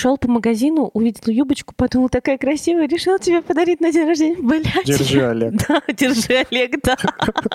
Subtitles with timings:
[0.00, 4.36] шел по магазину, увидел юбочку, подумал, такая красивая, решил тебе подарить на день рождения.
[4.40, 4.86] Блядь.
[4.86, 5.52] Держи, Олег.
[5.68, 6.96] Да, держи, Олег, да.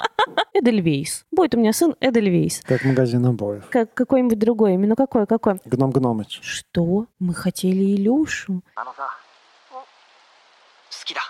[0.54, 1.26] Эдельвейс.
[1.32, 2.62] Будет у меня сын Эдельвейс.
[2.64, 3.68] Как магазин обоев.
[3.70, 4.76] Как какой-нибудь другой.
[4.76, 5.56] Именно какой, какой?
[5.66, 6.40] Гном Гномыч.
[6.44, 7.08] Что?
[7.18, 8.62] Мы хотели Илюшу.
[10.90, 11.22] Скида.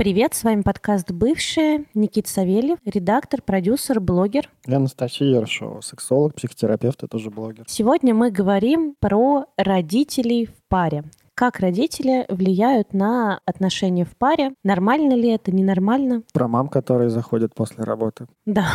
[0.00, 1.86] Привет, с вами подкаст «Бывшие».
[1.92, 4.48] Никита Савельев, редактор, продюсер, блогер.
[4.64, 7.64] Я Анастасия Ершова, сексолог, психотерапевт и тоже блогер.
[7.66, 11.02] Сегодня мы говорим про родителей в паре.
[11.34, 14.52] Как родители влияют на отношения в паре?
[14.62, 16.22] Нормально ли это, ненормально?
[16.32, 18.28] Про мам, которые заходят после работы.
[18.46, 18.68] Да,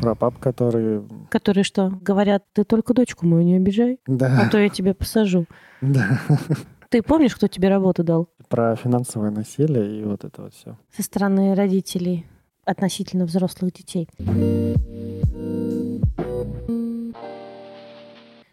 [0.00, 1.04] Про пап, которые...
[1.28, 5.44] которые что, говорят, ты только дочку мою не обижай, а Да, то я тебя посажу.
[5.82, 6.18] да.
[6.88, 8.28] Ты помнишь, кто тебе работу дал?
[8.48, 10.76] Про финансовое насилие и вот это вот все.
[10.96, 12.26] Со стороны родителей
[12.64, 14.08] относительно взрослых детей.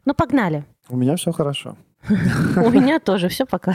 [0.05, 0.65] Ну, погнали.
[0.89, 1.77] У меня все хорошо.
[2.09, 3.73] У меня тоже все пока.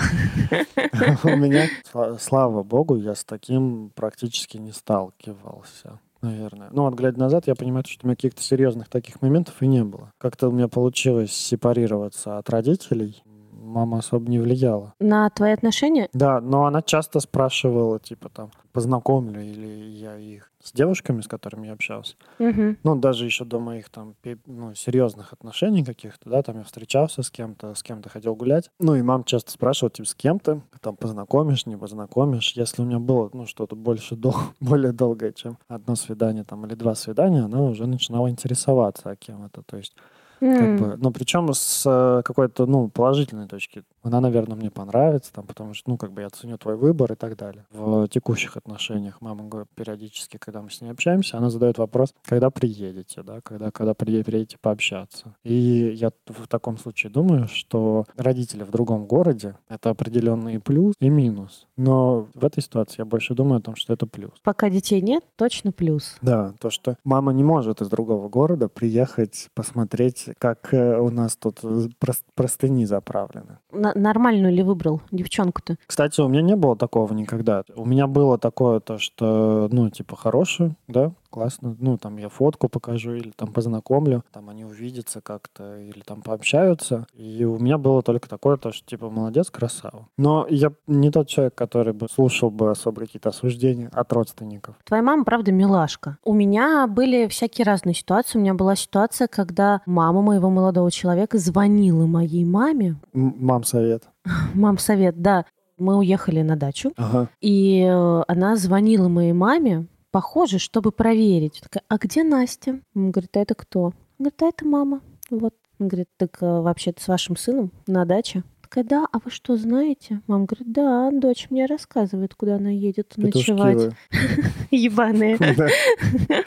[1.25, 5.99] У меня, сла- слава богу, я с таким практически не сталкивался.
[6.21, 6.69] Наверное.
[6.73, 9.85] Ну, вот глядя назад, я понимаю, что у меня каких-то серьезных таких моментов и не
[9.85, 10.13] было.
[10.19, 13.23] Как-то у меня получилось сепарироваться от родителей.
[13.69, 14.95] Мама особо не влияла.
[14.99, 16.09] На твои отношения?
[16.15, 21.67] Да, но она часто спрашивала, типа там, познакомлю или я их с девушками, с которыми
[21.67, 22.15] я общался.
[22.39, 22.79] Мгм.
[22.83, 24.15] Ну, даже еще до моих там
[24.47, 28.71] ну, серьезных отношений каких-то, да, там я встречался с кем-то, с кем-то ходил гулять.
[28.81, 32.53] Ну, и мам часто спрашивала, типа, с кем ты, там, познакомишь, не познакомишь.
[32.53, 36.75] Если у меня было, ну, что-то больше, дол- более долгое, чем одно свидание там или
[36.75, 39.63] два свидания, она уже начинала интересоваться, а кем это.
[39.63, 39.95] То есть
[40.41, 40.77] как М.
[40.77, 43.83] бы, но причем с э, какой-то, ну, положительной точки.
[44.03, 47.17] Она, наверное, мне понравится, там, потому что, ну, как бы я ценю твой выбор и
[47.17, 47.67] так далее.
[47.71, 52.51] В текущих отношениях мама говорит, периодически, когда мы с ней общаемся, она задает вопрос, когда
[52.51, 55.35] приедете, да, когда, когда приедете пообщаться.
[55.45, 61.09] И я в таком случае думаю, что родители в другом городе— это определенный плюс и
[61.09, 61.68] минус.
[61.79, 64.33] Но в этой ситуации я больше думаю о том, что это плюс.
[64.43, 66.17] Пока детей нет, точно плюс.
[66.21, 71.37] Да, то, что мама не может из другого города приехать посмотреть, как э, у нас
[71.37, 73.59] тут э, прос- простыни заправлены.
[73.73, 75.77] На- нормальную ли выбрал девчонку-то?
[75.87, 77.63] Кстати, у меня не было такого никогда.
[77.77, 81.77] У меня было такое то, что, ну, типа, хороший, да, классно.
[81.79, 87.07] Ну, там я фотку покажу или там познакомлю, там они увидятся как-то или там пообщаются.
[87.15, 90.09] И у меня было только такое то, что, типа, молодец, красава.
[90.17, 94.77] Но я не тот человек, который бы слушал бы особо какие-то осуждения от родственников.
[94.85, 96.19] Твоя мама, правда, милашка.
[96.25, 98.39] У меня были всякие разные ситуации.
[98.39, 102.97] У меня была ситуация, когда мама моего молодого человека звонила моей маме.
[103.15, 104.09] М- Мам, совет.
[104.55, 105.45] Мам, совет, да.
[105.79, 107.29] Мы уехали на дачу, Ага.
[107.41, 111.61] и э, она звонила моей маме, похоже, чтобы проверить.
[111.63, 112.81] Такая, а где Настя?
[112.95, 113.85] Он говорит, а это кто?
[113.85, 115.01] Он говорит, а это мама.
[115.31, 115.55] Вот.
[115.79, 118.43] Он говорит, так э, вообще-то с вашим сыном на даче.
[118.63, 120.21] Такая, да, а вы что, знаете?
[120.27, 123.95] Мама говорит, да, дочь мне рассказывает, куда она едет Петушки ночевать.
[124.71, 125.39] Ебаные.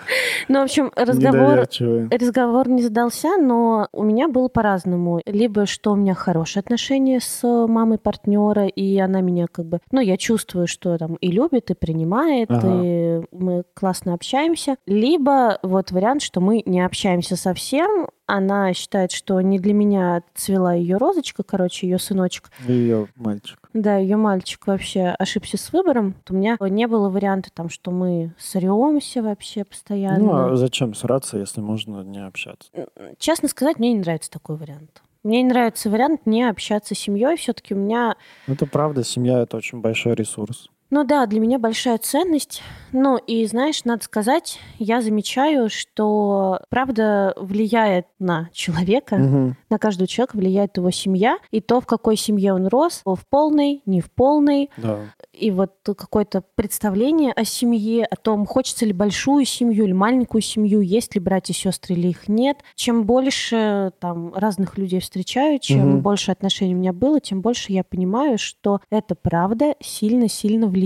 [0.48, 1.68] Ну, в общем, разговор,
[2.10, 5.22] разговор не задался, но у меня было по-разному.
[5.26, 9.80] Либо что у меня хорошие отношения с мамой партнера, и она меня как бы...
[9.92, 12.82] Ну, я чувствую, что там и любит, и принимает, Ага.
[12.84, 14.76] и мы классно общаемся.
[14.86, 20.74] Либо вот вариант, что мы не общаемся совсем, она считает, что не для меня цвела
[20.74, 23.61] ее розочка, короче, ее сыночек, Ее мальчик.
[23.74, 26.16] Да, ее мальчик вообще ошибся с выбором.
[26.30, 30.20] У меня не было варианта там, что мы срёмся вообще постоянно.
[30.20, 32.70] Ну, а зачем сраться, если можно не общаться?
[33.18, 35.02] Честно сказать, мне не нравится такой вариант.
[35.24, 37.38] Мне не нравится вариант не общаться с семьей.
[37.38, 38.16] Все-таки у меня,
[38.48, 40.70] Это правда, семья— это очень большой ресурс.
[40.92, 42.62] Ну да, для меня большая ценность.
[42.92, 49.56] Ну и знаешь, надо сказать, я замечаю, что правда влияет на человека, Мгм.
[49.70, 53.82] на каждого человека влияет его семья и то, в какой семье он рос, в полной,
[53.86, 54.70] не в полной.
[54.78, 55.00] Да.
[55.34, 60.82] и вот какое-то представление о семье, о том, хочется ли большую семью или маленькую семью,
[60.82, 62.58] есть ли братья и сестры или их нет.
[62.76, 66.02] Чем больше там разных людей встречаю, чем Мгм.
[66.02, 70.81] больше отношений у меня было, тем больше я понимаю, что это правда сильно-сильно влияет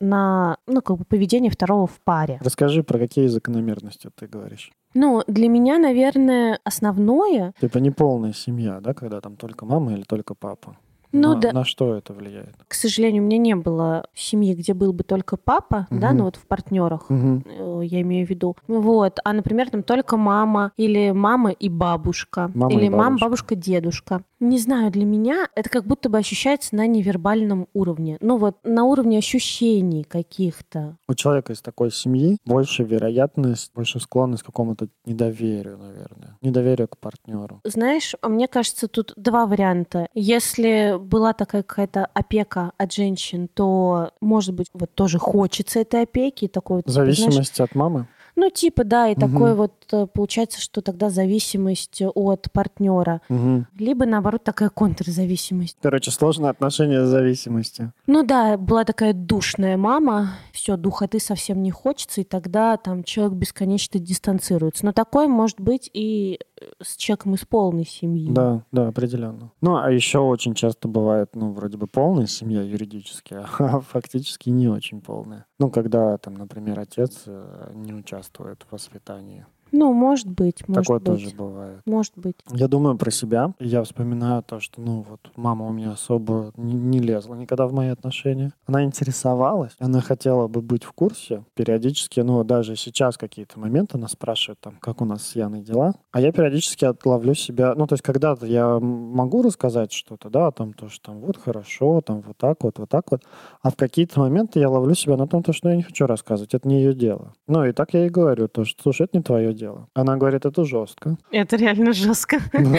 [0.00, 2.38] на ну, как бы поведение второго в паре.
[2.42, 4.72] Расскажи, про какие закономерности ты говоришь.
[4.94, 10.34] Ну, для меня, наверное, основное, Типа неполная семья, да, когда там только мама или только
[10.34, 10.76] папа?
[11.12, 12.54] Ну на, да, на что это влияет?
[12.68, 16.16] к сожалению, у меня не было семьи, где был бы только папа, да, Мгм.
[16.18, 17.06] ну вот в партнерах.
[17.10, 18.56] Э, я имею в виду.
[18.66, 19.18] Вот.
[19.24, 22.50] А, например, там только мама или мама и бабушка.
[22.54, 23.24] Мама и или мама, бабушка.
[23.26, 24.22] бабушка, дедушка.
[24.40, 28.16] Не знаю, для меня это как будто бы ощущается на невербальном уровне.
[28.20, 30.96] Ну вот на уровне ощущений каких-то.
[31.08, 36.36] У человека из такой семьи больше вероятность, больше склонность к какому-то недоверию, наверное.
[36.40, 37.60] Недоверию к партнеру.
[37.64, 40.08] Знаешь, мне кажется, тут два варианта.
[40.14, 46.48] Если была такая какая-то опека от женщин, то, может быть, вот тоже хочется этой опеки,
[46.48, 48.06] такой вот, типа, знаешь, Зависимость от мамы?
[48.34, 49.20] Ну, типа, да, и Мгм.
[49.30, 53.20] такой вот э, получается, что тогда зависимость от партнера.
[53.28, 53.66] Мгм.
[53.78, 55.76] Либо, наоборот, такая контрзависимость.
[55.82, 57.92] Короче, сложное отношение с зависимостью.
[58.06, 63.34] Ну да, была такая душная мама, все, духоты совсем не хочется, и тогда там человек
[63.34, 64.86] бесконечно дистанцируется.
[64.86, 68.30] Но такое может быть и э, с человеком из полной семьи.
[68.30, 69.52] Да, да, определенно.
[69.60, 74.68] Ну, а еще очень часто бывает, ну, вроде бы полная семья юридически, а фактически не
[74.68, 75.46] очень полная.
[75.58, 79.46] Ну, когда, там, например, отец э, не участвует в воспитании.
[79.72, 81.06] Ну, может быть, может Такое быть.
[81.06, 81.80] тоже бывает.
[81.86, 82.36] Может быть.
[82.52, 83.54] Я думаю про себя.
[83.58, 87.66] и Я вспоминаю то, что, ну, вот мама у меня особо не, не лезла никогда
[87.66, 88.52] в мои отношения.
[88.66, 91.44] Она интересовалась, она хотела бы быть в курсе.
[91.54, 95.94] Периодически, ну, даже сейчас какие-то моменты она спрашивает, там, как у нас с Яной дела.
[96.12, 100.74] А я периодически отловлю себя, ну, то есть когда-то я могу рассказать что-то, да, там,
[100.74, 103.22] то, что там вот хорошо, там вот так вот, вот так вот.
[103.62, 106.52] А в какие-то моменты я ловлю себя на том, то, что я не хочу рассказывать,
[106.52, 107.32] это не ее дело.
[107.46, 109.61] Ну, и так я ей говорю, то, что, слушай, это не твое дело.
[109.94, 112.38] Она говорит, это жестко Это реально жестко.
[112.52, 112.78] но,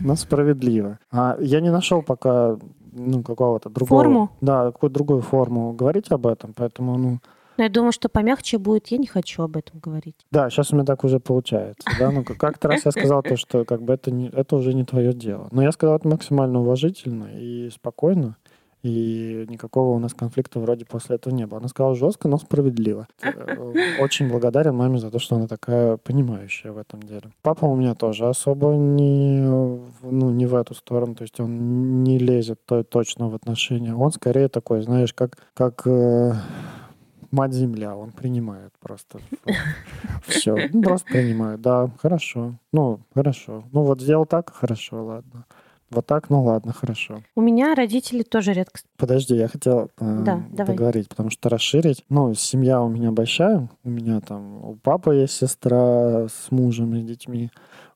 [0.00, 0.98] но справедливо.
[1.10, 2.56] А я не нашел пока
[2.92, 4.02] ну, какого-то другого...
[4.02, 4.30] Форму?
[4.40, 7.18] Да, какую-то другую форму говорить об этом, поэтому, ну...
[7.56, 8.86] Но я думаю, что помягче будет.
[8.86, 10.14] Я не хочу об этом говорить.
[10.30, 13.36] Да, сейчас у меня так уже получается, да, ну, как- как-то раз я сказал то,
[13.36, 15.48] что как бы это, не, это уже не твое дело.
[15.50, 18.36] Но я сказал это максимально уважительно и спокойно,
[18.82, 21.58] и никакого у нас конфликта вроде после этого не было.
[21.58, 23.06] Она сказала жестко, но справедливо.
[23.22, 27.30] Э, Очень благодарен маме за то, что она такая понимающая в этом деле.
[27.42, 32.18] Папа у меня тоже особо не, ну, не в эту сторону, то есть он не
[32.18, 33.94] лезет то- точно в отношения.
[33.94, 36.32] Он скорее такой, знаешь, как, как э,
[37.30, 39.18] мать земля, он принимает просто
[40.26, 40.68] все.
[40.82, 42.54] Просто принимает, да, хорошо.
[42.72, 43.64] Ну, хорошо.
[43.72, 45.44] Ну вот сделал так, хорошо, ладно.
[45.90, 47.22] Вот так, ну ладно, хорошо.
[47.34, 48.80] У меня родители тоже редко...
[48.96, 50.76] Подожди, я хотел э, Да, давай.
[50.76, 52.04] договорить, потому что расширить.
[52.10, 53.68] Ну, семья у меня большая.
[53.84, 57.50] У меня там у папы есть сестра с мужем и детьми.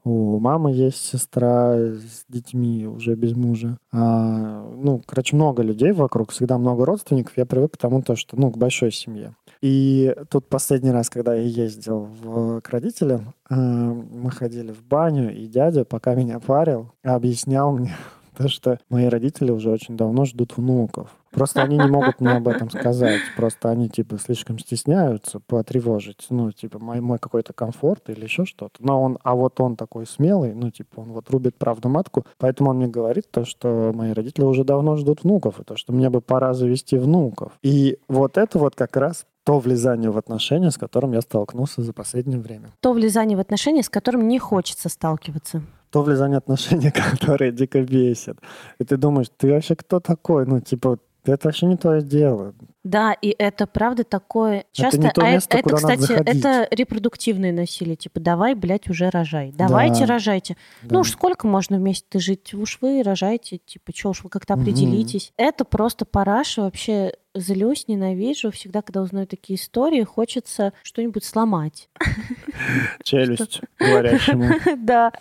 [0.04, 3.78] У мамы есть сестра с детьми, уже без мужа.
[3.92, 7.34] А, ну, короче, много людей вокруг, всегда много родственников.
[7.36, 9.34] Я привык к тому, то, что, ну, к большой семье.
[9.62, 15.32] И тут последний раз, когда я ездил в, к родителям, э, мы ходили в баню,
[15.32, 17.94] и дядя, пока меня парил, объяснял мне
[18.36, 21.10] то, что мои родители уже очень давно ждут внуков.
[21.30, 23.20] Просто они не могут мне об этом сказать.
[23.36, 28.74] Просто они, типа, слишком стесняются потревожить, ну, типа, мой, мой какой-то комфорт или еще что-то.
[28.80, 32.70] Но он, а вот он такой смелый, ну, типа, он вот рубит правду матку, поэтому
[32.70, 36.10] он мне говорит то, что мои родители уже давно ждут внуков, и то, что мне
[36.10, 37.52] бы пора завести внуков.
[37.62, 41.92] И вот это вот как раз то влезание в отношения, с которым я столкнулся за
[41.92, 42.72] последнее время.
[42.80, 45.62] То влезание в отношения, с которым не хочется сталкиваться.
[45.90, 48.38] То влезание в отношения, которое дико бесит.
[48.78, 50.46] И ты думаешь, ты вообще кто такой?
[50.46, 52.52] Ну, типа, это вообще не твое дело.
[52.82, 54.98] Да, и это правда такое часто.
[54.98, 56.44] не то а место, это, куда надо кстати, заходить.
[56.44, 57.94] это репродуктивное насилие.
[57.94, 59.52] Типа, давай, блядь, уже рожай.
[59.56, 60.14] Давайте, Да.
[60.14, 60.56] рожайте.
[60.82, 60.94] Да.
[60.94, 62.52] Ну уж сколько можно вместе жить?
[62.54, 65.32] Уж вы рожайте, типа, что уж вы как-то определитесь.
[65.36, 66.62] Это просто параша.
[66.62, 68.50] Вообще злюсь, ненавижу.
[68.50, 71.88] Всегда, когда узнаю такие истории, хочется что-нибудь сломать.
[73.02, 74.44] Челюсть говорящему,
[74.79, 75.12] Да.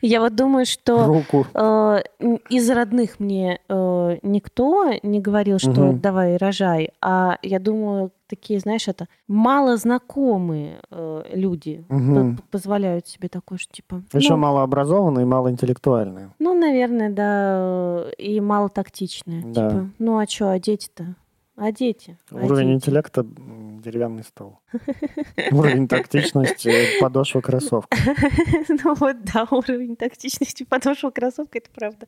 [0.00, 1.46] Я вот думаю, что руку.
[1.54, 2.02] э,
[2.50, 6.00] из родных мне э, никто не говорил, что Мгм.
[6.00, 13.28] давай рожай, а я думаю, такие, знаешь, это мало знакомые э, люди п- позволяют себе
[13.28, 14.02] такое, что типа...
[14.12, 16.30] Еще ну, малообразованные, малоинтеллектуальные.
[16.38, 19.42] ну, наверное, да, и мало тактичные.
[19.44, 19.70] Да.
[19.70, 21.14] Типа, ну а что, а дети-то?
[21.56, 22.18] А дети?
[22.30, 22.76] А Уровень дети?
[22.76, 24.58] интеллекта деревянный стол.
[25.52, 27.86] Уровень тактичности подошва кроссовок.
[28.84, 32.06] Ну вот, да, уровень тактичности подошва кроссовка, это правда.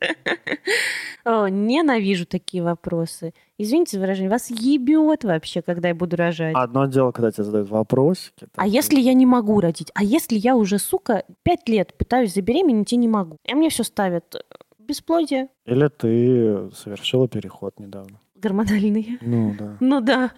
[1.23, 3.33] О, Ненавижу такие вопросы.
[3.57, 6.53] Извините за выражение, вас ебет вообще, когда я буду рожать.
[6.55, 8.47] Одно дело, когда тебе задают вопросики.
[8.55, 9.91] А если я не могу родить?
[9.95, 13.37] А если я уже, сука, пять лет пытаюсь забеременеть и не могу?
[13.45, 14.39] И мне все ставят э,
[14.79, 15.47] бесплодие.
[15.65, 18.19] Или ты совершила переход недавно.
[18.39, 19.17] Гормональные.
[19.21, 19.77] Ну, да.
[19.79, 20.31] Ну да.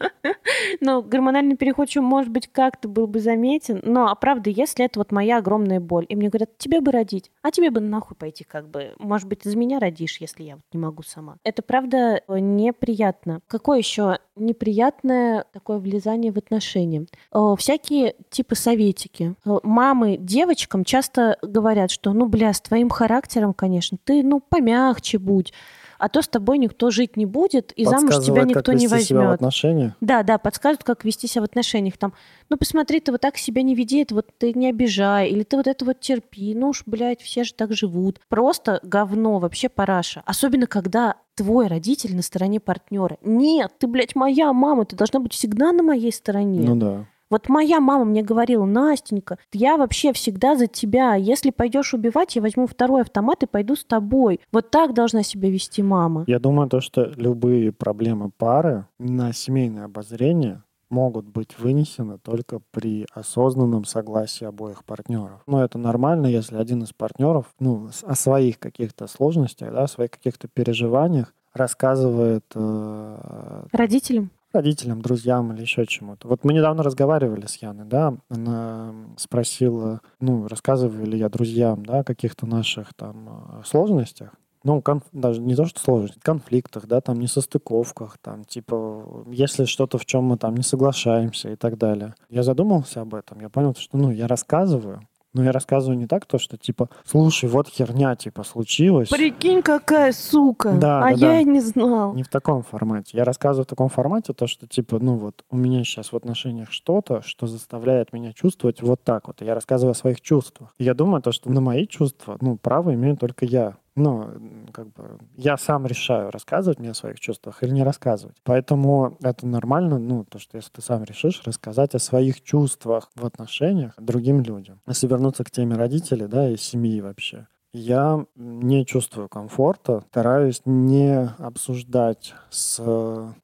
[0.81, 3.81] Но гормональный переход еще, может быть, как-то был бы заметен.
[3.83, 7.31] Но, а правда, если это вот моя огромная боль, и мне говорят, тебе бы родить,
[7.41, 8.93] а тебе бы нахуй пойти, как бы.
[8.99, 11.37] Может быть, за меня родишь, если я вот не могу сама.
[11.43, 13.41] Это, правда, неприятно.
[13.47, 17.05] Какое еще неприятное такое влезание в отношения?
[17.33, 19.35] Э, Всякие типа советики.
[19.45, 25.17] Э, Мамы девочкам часто говорят, что, ну, бля, с твоим характером, конечно, ты, ну, помягче
[25.17, 25.53] будь.
[25.99, 29.01] А то с тобой никто жить не будет, и замуж тебя никто как не вести
[29.01, 29.35] себя в возьмет.
[29.35, 29.93] отношениях.
[30.01, 31.97] Да, да, подскажут, как вести себя в отношениях.
[31.97, 32.13] Там,
[32.49, 35.57] ну посмотри, ты вот так себя не веди, это вот ты не обижай, или ты
[35.57, 36.55] вот это вот терпи.
[36.55, 38.21] Ну уж, блядь, все же так живут.
[38.29, 40.23] Просто говно, вообще параша.
[40.25, 43.17] Особенно, когда твой родитель на стороне партнера.
[43.21, 46.61] Нет, ты, блядь, моя мама, ты должна быть всегда на моей стороне.
[46.67, 47.05] Ну да.
[47.29, 51.15] Вот моя мама мне говорила, Настенька, я вообще всегда за тебя.
[51.15, 54.39] Если пойдешь убивать, я возьму второй автомат и пойду с тобой.
[54.51, 56.23] Вот так должна себя вести мама.
[56.27, 63.05] Я думаю, то, что любые проблемы пары на семейное обозрение могут быть вынесены только при
[63.13, 65.41] осознанном согласии обоих партнеров.
[65.45, 70.11] Но это нормально, если один из партнеров ну, о своих каких-то сложностях, да, о своих
[70.11, 74.31] каких-то переживаниях рассказывает э, Родителям?
[74.51, 76.27] Родителям, друзьям или еще чему-то.
[76.27, 81.99] Вот мы недавно разговаривали с Яной, да, она спросила, ну, рассказываю ли я друзьям, да,
[81.99, 84.31] о каких-то наших там э, сложностях,
[84.63, 89.97] ну, конф- даже не то, что сложности, конфликтах, да, там, несостыковках, там, типа, если что-то,
[89.97, 92.15] в чем мы там не соглашаемся и так далее.
[92.29, 95.01] Я задумался об этом, я понял, что, ну, я рассказываю,
[95.33, 99.09] но я рассказываю не так, то, что, типа, слушай, вот херня, типа, случилась.
[99.09, 100.71] Прикинь, какая сука.
[100.71, 101.33] Да, а да, да.
[101.33, 102.13] я и не знал.
[102.13, 103.17] Не в таком формате.
[103.17, 106.71] Я рассказываю в таком формате то, что типа, ну вот, у меня сейчас в отношениях
[106.71, 109.41] что-то, что заставляет меня чувствовать вот так вот.
[109.41, 110.73] Я рассказываю о своих чувствах.
[110.77, 113.75] И я думаю, то, что на мои чувства, ну, право имею только я.
[113.95, 118.37] Ну, как бы, я сам решаю, рассказывать мне о своих чувствах или не рассказывать.
[118.43, 123.25] Поэтому это нормально, ну, то, что если ты сам решишь рассказать о своих чувствах в
[123.25, 124.79] отношениях другим людям.
[124.87, 127.47] Если вернуться к теме родителей, да, и семьи вообще.
[127.71, 132.81] Я не чувствую комфорта, стараюсь не обсуждать с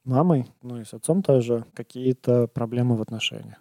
[0.04, 3.58] мамой, ну и с отцом тоже, какие-то проблемы в отношениях.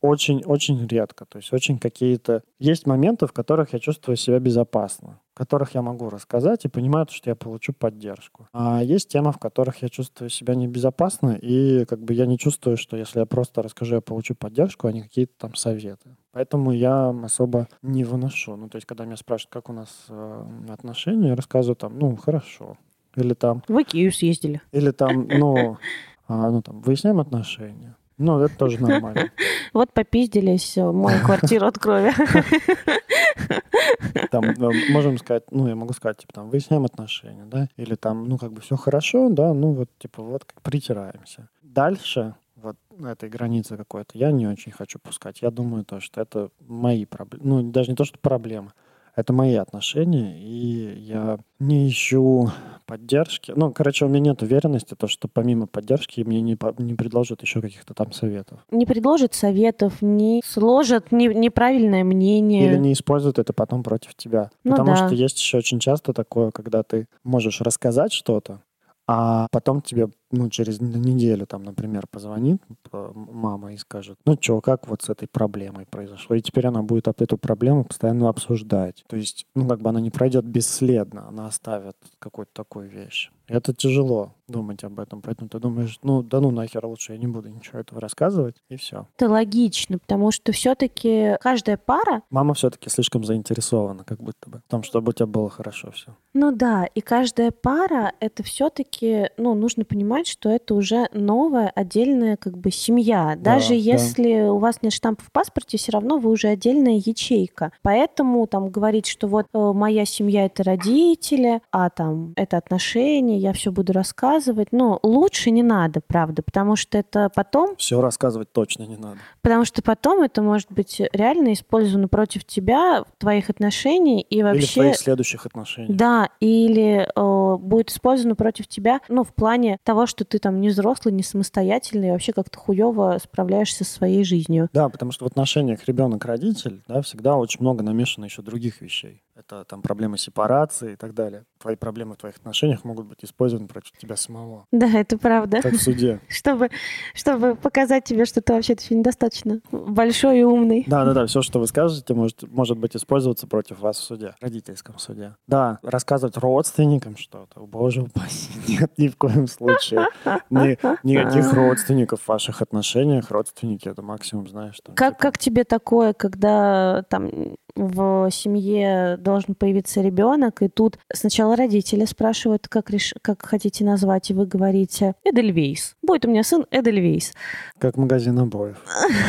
[0.00, 1.24] Очень-очень редко.
[1.26, 2.42] То есть очень какие-то...
[2.58, 7.06] Есть моменты, в которых я чувствую себя безопасно, в которых я могу рассказать и понимаю,
[7.10, 8.48] что я получу поддержку.
[8.52, 12.76] А есть темы, в которых я чувствую себя небезопасно, и как бы я не чувствую,
[12.76, 16.16] что если я просто расскажу, я получу поддержку, а не какие-то там советы.
[16.32, 18.56] Поэтому я особо не выношу.
[18.56, 22.16] Ну, то есть, когда меня спрашивают, как у нас э, отношения, я рассказываю там, ну,
[22.16, 22.76] хорошо.
[23.16, 24.60] Или там, В Икею съездили.
[24.72, 25.78] или там, ну,
[26.26, 27.96] а, ну там, выясняем отношения.
[28.18, 29.30] Ну, это тоже нормально.
[29.72, 32.12] Вот попиздились, э, мою квартиру от крови.
[34.30, 38.28] Там э, можем сказать, ну, я могу сказать, типа, там, выясняем отношения, да, или там,
[38.28, 41.48] ну, как бы все хорошо, да, ну, вот, типа, вот как притираемся.
[41.62, 45.42] Дальше вот этой границе какой-то я не очень хочу пускать.
[45.42, 47.44] Я думаю то, что это мои проблемы.
[47.44, 48.72] Ну, даже не то, что проблемы.
[49.16, 52.50] Это мои отношения, и я не ищу
[52.84, 53.52] поддержки.
[53.54, 57.40] Ну, короче, у меня нет уверенности, то, что помимо поддержки мне не, по- не предложат
[57.42, 58.58] еще каких-то там советов.
[58.72, 62.66] Не предложат советов, не сложат не- неправильное мнение.
[62.66, 64.50] Или не используют это потом против тебя.
[64.64, 65.06] Ну Потому да.
[65.06, 68.62] что есть еще очень часто такое, когда ты можешь рассказать что-то,
[69.06, 72.62] а потом тебе, ну, через неделю, там, например, позвонит
[72.92, 76.36] мама и скажет, ну, что, как вот с этой проблемой произошло?
[76.36, 79.04] И теперь она будет об эту проблему постоянно обсуждать.
[79.08, 83.30] То есть, ну, как бы она не пройдет бесследно, она оставит какую-то такую вещь.
[83.46, 87.26] Это тяжело думать об этом, поэтому ты думаешь, ну, да ну нахер, лучше я не
[87.26, 89.06] буду ничего этого рассказывать, и все.
[89.16, 94.70] Это логично, потому что все-таки каждая пара, Мама все-таки слишком заинтересована, как будто бы, в
[94.70, 96.16] том, чтобы у тебя было хорошо все.
[96.34, 102.36] ну да, и каждая пара это все-таки, ну, нужно понимать, что это уже новая отдельная
[102.36, 103.34] как бы семья.
[103.36, 103.74] Да, Даже да.
[103.74, 107.72] если у вас нет штампа в паспорте, все равно вы уже отдельная ячейка.
[107.82, 113.52] Поэтому там говорить, что вот э, моя семья это родители, а там это отношения, я
[113.52, 118.84] все буду рассказывать, ну, лучше не надо, правда, потому что это потом Все рассказывать точно
[118.84, 119.18] не надо.
[119.42, 124.44] Потому что потом это может быть реально использовано против тебя, твоих отношений и Или в
[124.46, 124.74] вообще...
[124.74, 125.96] твоих следующих отношениях.
[125.96, 130.68] Да, или э, будет использовано против тебя, ну, в плане того, что ты там не
[130.68, 134.68] взрослый, не самостоятельный, и вообще как-то хуево справляешься со своей жизнью.
[134.72, 139.22] Да, потому что в отношениях ребенок-родитель, да, всегда очень много намешано еще других вещей.
[139.36, 141.44] Это там проблемы сепарации и так далее.
[141.58, 144.66] Твои проблемы в твоих отношениях могут быть использованы против тебя самого.
[144.70, 145.60] Да, это правда.
[145.60, 146.20] Как в суде.
[146.28, 146.70] Чтобы,
[147.14, 150.84] чтобы показать тебе, что ты вообще-то еще недостаточно большой и умный.
[150.86, 154.34] Да, да, да, все, что вы скажете, может, может быть использоваться против вас в суде,
[154.40, 155.34] родительском суде.
[155.48, 159.93] Да, рассказывать родственникам что-то, боже упаси, нет, ни в коем случае.
[159.94, 160.42] Вообще.
[160.50, 163.30] Ни- никаких родственников в ваших отношениях.
[163.30, 164.78] Родственники это максимум, знаешь.
[164.84, 170.98] Там, Как, типа, как тебе такое, когда там в семье должен появиться ребенок, и тут
[171.12, 173.14] сначала родители спрашивают, как, реш...
[173.22, 175.96] как хотите назвать, и вы говорите Эдельвейс.
[176.02, 177.32] Будет у меня сын Эдельвейс.
[177.78, 178.76] как магазин обоев.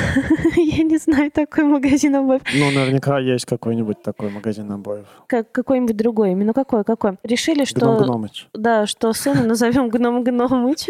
[0.56, 2.42] Я не знаю такой магазин обоев.
[2.54, 5.08] Ну, наверняка есть какой-нибудь такой магазин обоев.
[5.28, 6.32] Как какой-нибудь другой.
[6.32, 6.84] Именно какой?
[6.84, 7.18] Какой?
[7.24, 7.80] Решили, что...
[7.80, 8.48] Гном Гномыч.
[8.54, 10.88] Да, что сына назовем Гном Гномыч.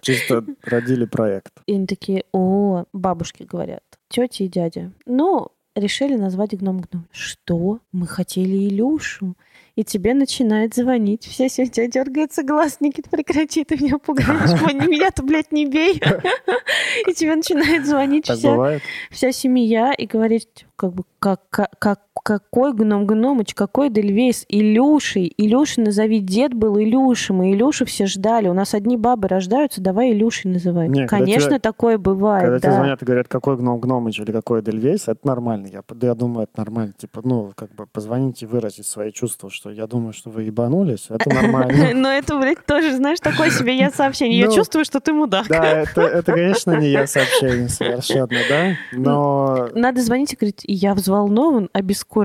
[0.00, 1.52] Чисто родили проект.
[1.66, 4.92] И они такие, о, бабушки говорят, тети и дядя.
[5.06, 7.06] Ну, решили назвать гном гном.
[7.12, 7.78] Что?
[7.92, 9.36] Мы хотели Илюшу.
[9.76, 11.24] И тебе начинает звонить.
[11.24, 12.78] Вся семья дергается глаз.
[12.80, 14.60] Никит, прекрати, ты меня пугаешь.
[14.74, 15.94] Меня-то, блядь, не бей.
[17.06, 21.48] И тебе начинает звонить вся, вся семья и говорить, как бы, как,
[21.78, 25.32] как- какой гном гномыч, какой Дельвейс, Илюшей.
[25.36, 28.48] Илюша назови, дед был Илюша, мы Илюшу все ждали.
[28.48, 30.88] У нас одни бабы рождаются, давай Илюшей называй.
[30.88, 32.76] Не, Конечно, тебе- такое бывает, Когда тебе да.
[32.76, 35.66] звонят и говорят, какой гном Гномыч или какой Эдельвейс, это нормально.
[35.66, 36.92] Я, я думаю, это нормально.
[36.96, 41.06] Типа, ну, как бы позвоните и выразить свои чувства, что я думаю, что вы ебанулись,
[41.08, 41.90] это нормально.
[41.94, 44.38] Но это, блядь, тоже, знаешь, такое себе я сообщение.
[44.38, 45.48] Я Ну, чувствую, что ты мудак.
[45.48, 48.72] Да, это, это, конечно, не я сообщение совершенно, да?
[48.92, 52.19] Но Надо звонить и говорить, я взволнован, обескуражен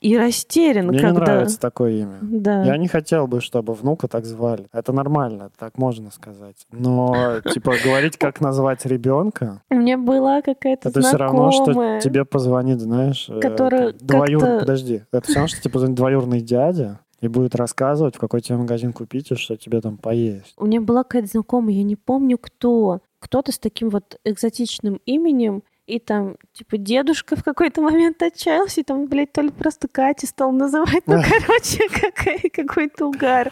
[0.00, 1.20] и растерян, мне не когда...
[1.20, 2.18] нравится такое имя.
[2.22, 2.64] Да.
[2.64, 4.66] Я не хотел бы, чтобы внука так звали.
[4.72, 6.66] Это нормально, так можно сказать.
[6.72, 12.24] Но, типа, говорить, как назвать ребенка, У меня была какая-то это все равно, что тебе
[12.24, 16.40] позвонит, знаешь, э, Которая там, двоюр- как-то- Подожди, это все равно, что тебе позвонит двоюродный
[16.40, 20.54] дядя и будет рассказывать, в какой тебе магазин купить и что тебе там поесть.
[20.56, 23.00] У меня была какая-то знакомая, я не помню кто.
[23.18, 28.84] Кто-то с таким вот экзотичным именем, и там, типа, дедушка в какой-то момент отчаялся, и
[28.84, 31.02] там, блядь, то ли просто Катя стал называть.
[31.06, 33.50] Ну, короче, какой-то угар.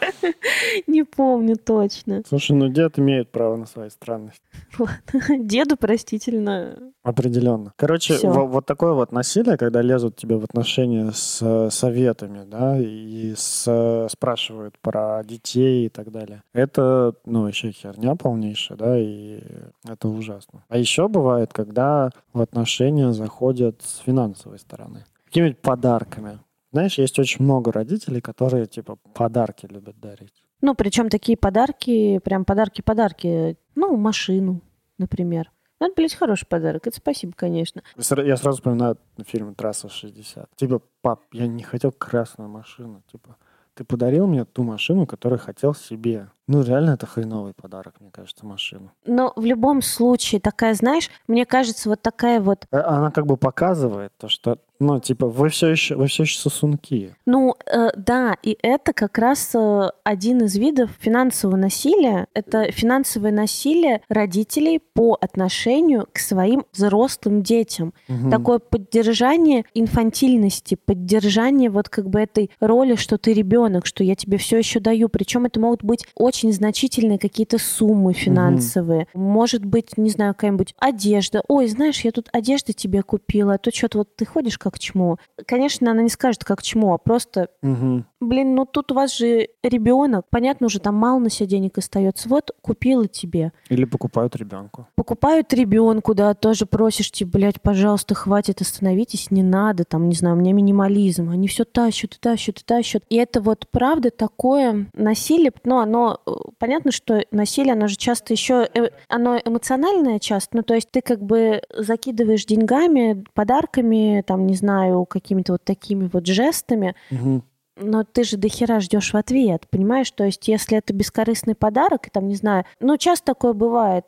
[0.87, 2.23] Не помню точно.
[2.27, 4.41] Слушай, ну дед имеет право на свои странности.
[4.77, 5.37] Ладно.
[5.39, 6.93] Деду простительно.
[7.09, 7.73] Определенно.
[7.75, 12.77] Короче, во- вот такое вот насилие, когда лезут тебе в отношения с э, советами, да,
[12.79, 16.43] и с, э, спрашивают про детей и так далее.
[16.53, 19.41] Это, ну, еще херня полнейшая, да, и
[19.87, 20.63] это ужасно.
[20.69, 25.03] А еще бывает, когда в отношения заходят с финансовой стороны.
[25.25, 26.39] Какими-нибудь подарками.
[26.71, 30.33] Знаешь, есть очень много родителей, которые, типа, подарки любят дарить.
[30.61, 33.57] Ну, причем такие подарки, прям подарки-подарки.
[33.75, 34.61] Ну, машину,
[34.99, 35.51] например.
[35.79, 36.87] Это, блядь, хороший подарок.
[36.87, 37.81] Это спасибо, конечно.
[37.95, 40.47] Я сразу вспоминаю фильм «Трасса 60».
[40.55, 43.01] Типа, пап, я не хотел красную машину.
[43.11, 43.37] Типа,
[43.75, 46.29] ты подарил мне ту машину, которую хотел себе.
[46.47, 48.91] Ну, реально, это хреновый подарок, мне кажется, машину.
[49.05, 53.37] Но в любом случае, такая, знаешь, мне кажется, вот такая вот, Э, Она как бы
[53.37, 57.13] показывает то, что, ну, типа, вы все еще, вы все еще сосунки.
[57.25, 62.27] ну, э, да, и это как раз э, один из видов финансового насилия.
[62.33, 67.93] Это финансовое насилие родителей по отношению к своим взрослым детям.
[68.07, 68.31] Мгм.
[68.31, 74.37] Такое поддержание инфантильности, поддержание вот как бы этой роли, что ты ребенок, что я тебе
[74.37, 75.09] все еще даю.
[75.09, 79.07] Причем это могут быть очень значительные какие-то суммы финансовые.
[79.13, 81.43] Может быть, не знаю, какая-нибудь одежда.
[81.49, 85.17] Ой, знаешь, я тут одежды тебе купила, а то что-то вот ты ходишь как чмо.
[85.47, 88.05] Конечно, она не скажет как чмо, а просто Мгм.
[88.21, 92.27] Блин, ну тут у вас же ребенок, понятно, уже там мало на себя денег остается.
[92.27, 93.53] Вот купила тебе.
[93.69, 94.87] Или покупают ребенку.
[94.95, 100.35] Покупают ребенку, да, тоже просишь, типа, блядь, пожалуйста, хватит, остановитесь, не надо, там, не знаю,
[100.35, 101.29] у меня минимализм.
[101.29, 103.03] Они все тащат, и тащат, и тащат.
[103.09, 108.33] И это вот правда такое насилие, но оно, э, понятно, что насилие, оно же часто
[108.33, 108.67] еще,
[109.07, 115.05] оно эмоциональное часто, ну то есть ты как бы закидываешь деньгами, подарками, там, не знаю,
[115.05, 117.43] какими-то вот такими вот жестами, Мгм.
[117.81, 120.11] но ты же до хера ждешь в ответ, понимаешь?
[120.11, 124.05] То есть, если это бескорыстный подарок, и там, не знаю, ну, часто такое бывает,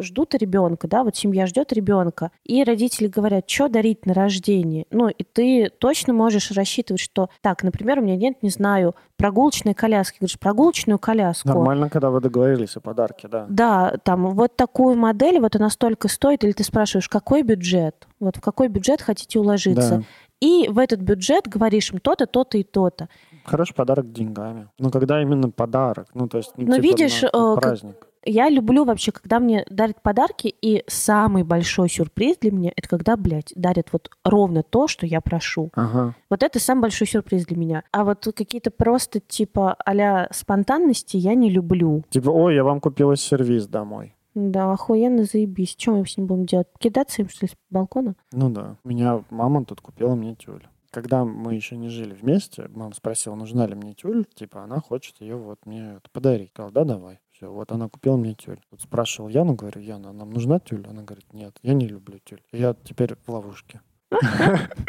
[0.00, 4.84] ждут ребенка, да, вот семья ждет ребенка, и родители говорят, что дарить на рождение?
[4.90, 9.72] Ну, и ты точно можешь рассчитывать, что, так, например, у меня нет, не знаю, прогулочной
[9.72, 10.18] коляски.
[10.20, 11.48] Говоришь, прогулочную коляску.
[11.48, 13.46] Нормально, когда вы договорились о подарке, да.
[13.48, 18.06] Да, там вот такую модель, вот она столько стоит, или ты спрашиваешь, какой бюджет?
[18.24, 19.98] Вот в какой бюджет хотите уложиться?
[19.98, 20.02] Да.
[20.40, 23.08] И в этот бюджет говоришь им то-то, то-то и то-то.
[23.44, 24.68] Хороший подарок деньгами.
[24.78, 26.08] Ну, когда именно подарок.
[26.14, 27.96] Ну, то есть, ну, Но типа, видишь, на э, как- праздник.
[28.26, 33.16] Я люблю вообще, когда мне дарят подарки, и самый большой сюрприз для меня, это когда,
[33.16, 35.70] блядь, дарят вот ровно то, что я прошу.
[35.74, 36.14] Ага.
[36.30, 37.82] Вот это самый большой сюрприз для меня.
[37.92, 42.02] А вот какие-то просто типа а спонтанности я не люблю.
[42.08, 44.13] Типа, ой, я вам купила сервис домой.
[44.34, 45.76] Да, охуенно заебись.
[45.78, 46.68] Что мы с ним будем делать?
[46.78, 48.16] Кидаться им, что ли, с балкона?
[48.32, 48.76] Ну да.
[48.84, 50.66] Меня мама тут купила мне тюль.
[50.90, 55.20] когда мы еще не жили вместе, мама спросила, нужна ли мне тюль, типа она хочет
[55.20, 56.50] ее вот мне подарить.
[56.50, 57.18] Сказал, да, давай.
[57.32, 58.60] Все, вот она купила мне тюль.
[58.70, 60.86] Вот спрашивал Яну, говорю, Яна, нам нужна тюль?
[60.88, 62.40] Она говорит, нет, я не люблю тюль.
[62.52, 63.80] Я теперь в ловушке.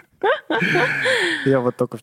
[1.46, 1.98] Я вот только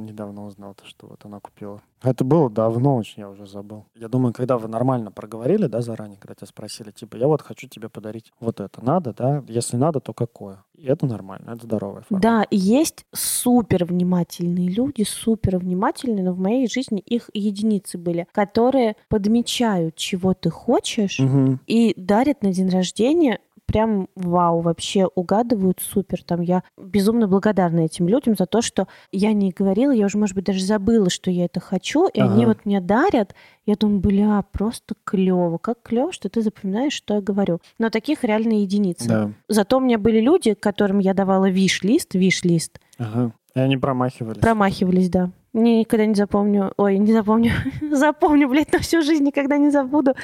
[0.00, 1.80] недавно узнал, то, что вот она купила.
[2.02, 3.84] Это было давно очень, я уже забыл.
[3.94, 7.68] Я думаю, когда вы нормально проговорили, да, заранее, когда тебя спросили, типа, я вот хочу
[7.68, 9.42] тебе подарить вот это, надо, да?
[9.48, 10.62] Если надо, то какое?
[10.74, 12.22] И это нормально, это здоровая форма.
[12.22, 18.96] Да, есть супер внимательные люди, супер внимательные, но в моей жизни их единицы были, которые
[19.08, 21.60] подмечают, чего ты хочешь, Мгм.
[21.66, 26.24] и дарят на день рождения прям вау, вообще угадывают супер.
[26.24, 30.34] Там я безумно благодарна этим людям за то, что я не говорила, я уже, может
[30.34, 32.48] быть, даже забыла, что я это хочу, и они Ага.
[32.48, 33.34] вот мне дарят.
[33.66, 35.58] Я думаю, бля, просто клево.
[35.58, 37.60] Как клево, что ты запоминаешь, что я говорю.
[37.78, 39.08] Но таких реально единицы.
[39.08, 39.30] Да.
[39.48, 43.32] Зато у меня были люди, которым я давала виш-лист, виш-лист, Ага.
[43.54, 44.40] И они промахивались.
[44.40, 45.30] промахивались, да.
[45.52, 46.72] Не, никогда не запомню.
[46.76, 47.52] Ой, не запомню.
[47.92, 50.14] запомню, блядь, на всю жизнь никогда не забуду.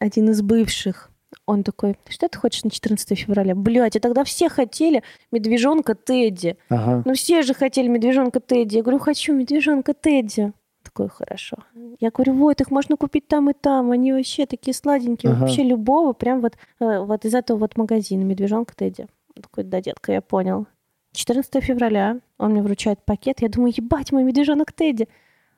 [0.00, 1.10] Один из бывших.
[1.46, 3.54] Он такой, что ты хочешь на 14 февраля?
[3.54, 6.56] Блядь, и тогда все хотели медвежонка Тедди.
[6.68, 7.02] Ага.
[7.04, 8.76] Ну все же хотели медвежонка Тедди.
[8.76, 10.52] Я говорю, хочу медвежонка Тедди.
[10.82, 11.58] Такой, хорошо.
[12.00, 13.90] Я говорю, вот, их можно купить там и там.
[13.90, 15.32] Они вообще такие сладенькие.
[15.32, 15.40] Ага.
[15.42, 19.06] Вообще любого, прям вот, э, вот из этого вот магазина медвежонка Тедди.
[19.36, 20.66] Он такой, да, детка, я понял.
[21.12, 23.40] 14 февраля он мне вручает пакет.
[23.40, 25.08] Я думаю, ебать, мой медвежонок Тедди.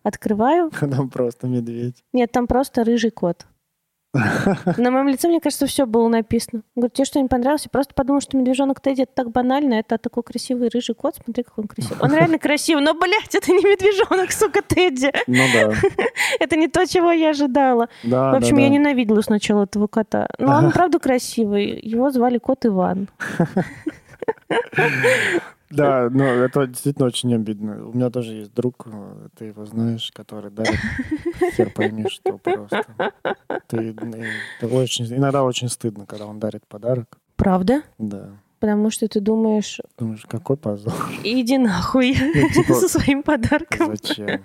[0.02, 0.70] Открываю.
[0.80, 2.04] Там просто медведь.
[2.12, 3.46] Нет, там просто рыжий кот.
[4.12, 6.62] На моем лице, мне кажется, все было написано.
[6.75, 7.62] Он говорит, тебе что, не понравилось?
[7.64, 9.75] Я просто подумала, что медвежонок Тедди это так банально.
[9.75, 11.14] Это такой красивый рыжий кот.
[11.23, 11.99] Смотри, как он красивый.
[12.01, 12.83] Он реально красивый.
[12.83, 15.12] Но, блядь, это не медвежонок, сука, Тедди.
[15.29, 15.73] Ну да.
[16.40, 17.88] Это не то, чего я ожидала.
[18.03, 18.75] Да, В общем, да, я да.
[18.75, 20.29] ненавидела сначала этого кота.
[20.38, 21.79] Но он, правда, красивый.
[21.81, 23.09] Его звали кот Иван.
[25.70, 27.88] Да, но это действительно очень обидно.
[27.88, 30.78] У меня тоже есть друг, э, ты его знаешь, который дарит
[31.56, 32.85] хер пойми что просто.
[33.68, 37.18] Ты, э, это очень, иногда очень стыдно, когда он дарит подарок.
[37.37, 37.83] Правда?
[37.98, 38.30] Да.
[38.59, 40.92] Потому что ты думаешь, Думаешь, какой позор?
[41.24, 43.96] иди нахуй Ну, типа, со своим подарком.
[43.96, 44.42] Зачем?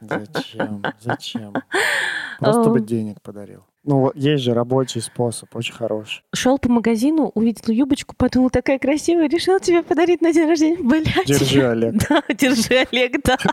[0.00, 0.82] Зачем?
[1.00, 1.54] Зачем?
[2.38, 3.64] Просто бы денег подарил.
[3.88, 6.22] Ну, вот есть же рабочий способ, очень хороший.
[6.34, 10.76] Шел по магазину, увидел юбочку, подумал, такая красивая, решил тебе подарить на день рождения.
[10.76, 11.24] Блядь.
[11.26, 11.94] Держи, Олег.
[12.06, 13.38] Да, держи, Олег, да.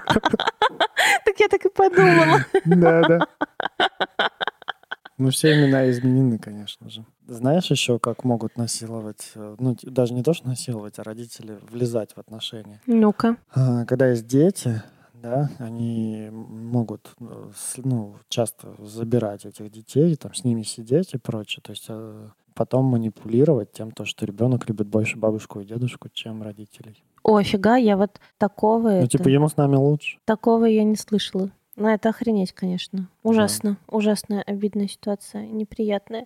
[1.25, 2.45] Так я так и подумала.
[2.65, 3.27] Да, да.
[5.17, 7.05] Ну, все имена изменены, конечно же.
[7.27, 12.11] Знаешь еще, как могут насиловать, э, ну, даже не то, что насиловать, а родители влезать
[12.13, 12.81] в отношения?
[12.87, 13.37] Ну-ка.
[13.53, 14.83] А, Когда есть дети,
[15.25, 17.49] да, они могут, э,
[17.83, 21.61] ну, часто забирать этих детей, там, с ними сидеть и прочее.
[21.63, 26.43] То есть э, потом манипулировать тем, то, что ребенок любит больше бабушку и дедушку, чем
[26.43, 27.03] родителей.
[27.23, 30.19] О, фига, я вот такого, Ну, это- типа, ему с нами лучше.
[30.25, 31.49] такого я не слышала.
[31.75, 33.09] Ну, это охренеть, конечно.
[33.23, 33.77] Ужасно.
[33.87, 36.25] Ужасная, обидная ситуация, неприятная.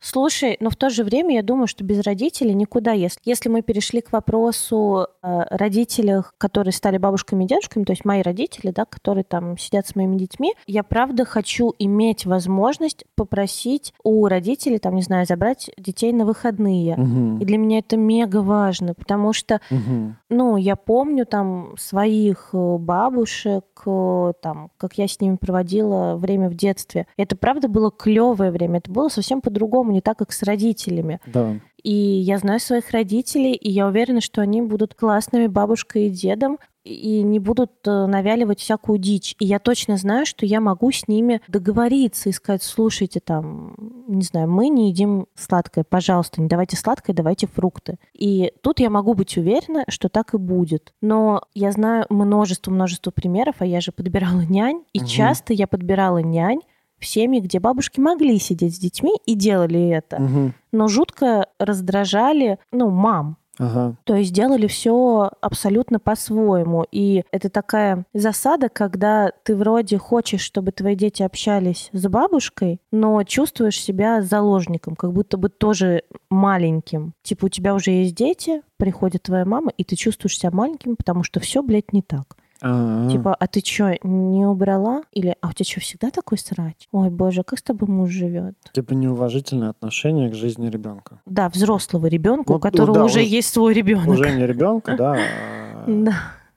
[0.00, 2.92] Слушай, но в то же время я думаю, что без родителей никуда.
[2.92, 8.04] Если, если мы перешли к вопросу э, родителей, которые стали бабушками и дедушками, то есть
[8.04, 13.94] мои родители, да, которые там сидят с моими детьми, я правда хочу иметь возможность попросить
[14.04, 16.96] у родителей, там, не знаю, забрать детей на выходные.
[16.96, 17.38] Мгм.
[17.38, 20.16] И для меня это мега важно, потому что Мгм.
[20.28, 26.48] Ну, я помню там своих э, бабушек, э, там, как я с ними проводила время
[26.48, 27.06] в детстве.
[27.16, 28.78] Это правда было клевое время.
[28.78, 31.20] Это было совсем по-другому, не так, как с родителями.
[31.26, 31.54] Да.
[31.82, 36.58] И я знаю своих родителей, и я уверена, что они будут классными бабушкой и дедом
[36.86, 39.34] и не будут э, навяливать всякую дичь.
[39.40, 43.74] И я точно знаю, что я могу с ними договориться и сказать, слушайте, там,
[44.06, 47.98] не знаю, мы не едим сладкое, пожалуйста, не давайте сладкое, давайте фрукты.
[48.14, 50.92] И тут я могу быть уверена, что так и будет.
[51.02, 55.06] Но я знаю множество-множество примеров, а я же подбирала нянь, и Мгм.
[55.06, 56.60] часто я подбирала нянь
[56.98, 60.54] в семьи, где бабушки могли сидеть с детьми и делали это Мгм.
[60.72, 63.36] но жутко раздражали, ну, мам.
[63.58, 63.96] Ага.
[64.04, 66.86] То есть делали все абсолютно по-своему.
[66.90, 73.22] И это такая засада, когда ты вроде хочешь, чтобы твои дети общались с бабушкой, но
[73.22, 77.14] чувствуешь себя заложником, как будто бы тоже маленьким.
[77.22, 81.22] Типа у тебя уже есть дети, приходит твоя мама, и ты чувствуешь себя маленьким, потому
[81.22, 82.36] что все, блядь, не так.
[82.62, 83.10] А-а.
[83.10, 85.02] Типа, а ты что, не убрала?
[85.12, 86.88] Или, а у тебя что, всегда такой срач?
[86.92, 88.54] Ой, боже, как с тобой муж живет?
[88.72, 91.20] Типа неуважительное отношение к жизни ребенка.
[91.26, 94.08] Да, взрослого ребенка, Ну, у которого да, уже уже- есть свой ребенок.
[94.08, 96.14] Уже не ребенка, да, а Да.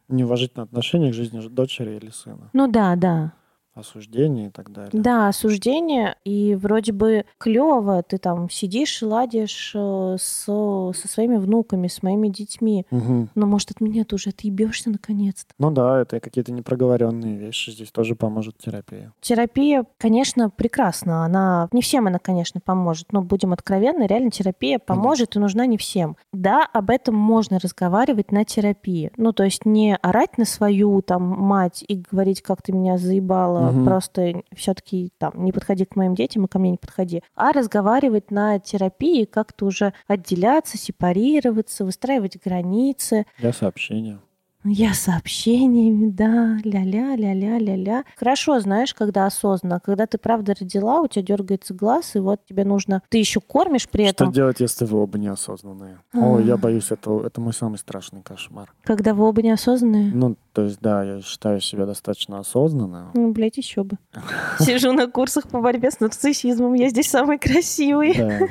[0.07, 2.49] неуважительное отношение к жизни дочери или сына.
[2.53, 3.33] Ну да, да.
[3.79, 4.91] Осуждение и так далее.
[4.93, 11.37] Да, осуждение, и вроде бы клево, ты там сидишь и ладишь э, с, со своими
[11.37, 12.85] внуками, с моими детьми.
[12.91, 13.29] Мгм.
[13.35, 15.53] Но, может, от меня ты уже отъебешься наконец-то.
[15.57, 17.71] Ну да, это какие-то непроговоренные вещи.
[17.71, 19.13] Здесь тоже поможет терапия.
[19.21, 21.25] Терапия, конечно, прекрасна.
[21.25, 23.11] Она не всем она, конечно, поможет.
[23.11, 26.17] Но будем откровенны, реально терапия поможет и нужна не всем.
[26.33, 29.11] Да, об этом можно разговаривать на терапии.
[29.17, 33.68] Ну, то есть не орать на свою там мать и говорить, как ты меня заебала,
[33.71, 33.85] Мгм.
[33.85, 38.31] просто все-таки там не подходи к моим детям и ко мне не подходи, а разговаривать
[38.31, 43.25] на терапии, как-то уже отделяться, сепарироваться, выстраивать границы.
[43.37, 44.19] Для сообщения.
[44.65, 48.03] Я сообщениями, да, ля-ля, ля-ля, ля-ля.
[48.17, 49.79] Хорошо, знаешь, когда осознанно.
[49.79, 53.01] Когда ты правда родила, у тебя дергается глаз, и вот тебе нужно...
[53.07, 54.33] Ты еще кормишь при Что этом.
[54.33, 55.99] делать, если вы оба неосознанные?
[56.13, 56.19] А.
[56.19, 58.73] О, я боюсь, это, это мой самый страшный кошмар.
[58.83, 60.11] Когда вы оба неосознанные.
[60.13, 63.11] Ну, то есть, да, я считаю себя достаточно осознанным.
[63.13, 63.97] Ну, блядь, еще бы.
[64.59, 66.73] Сижу на курсах по борьбе с нарциссизмом.
[66.73, 68.13] Я здесь самый красивый.
[68.13, 68.39] Да.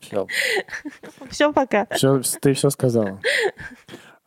[0.00, 0.26] Все,
[1.30, 1.86] Все, пока.
[1.86, 3.20] ты все сказала.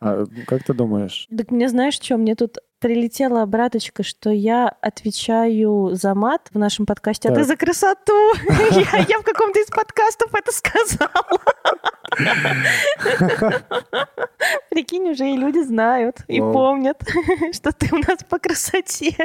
[0.00, 1.26] А как ты думаешь?
[1.36, 2.16] Так мне знаешь, что?
[2.18, 7.46] Мне тут прилетела обраточка, что я отвечаю за мат в нашем подкасте, а ты Так.
[7.46, 8.12] за красоту.
[9.08, 11.40] Я в каком-то из подкастов это сказала.
[14.70, 17.02] Прикинь, уже и люди знают и помнят,
[17.54, 19.16] что ты у нас по красоте.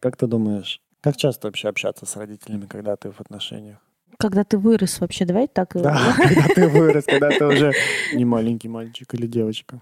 [0.00, 3.78] Как ты думаешь, как часто вообще общаться с родителями, когда ты в отношениях?
[4.18, 5.70] Когда ты вырос вообще, давай так.
[5.74, 7.72] Да, когда ты вырос, когда ты уже
[8.14, 9.80] не маленький мальчик или девочка.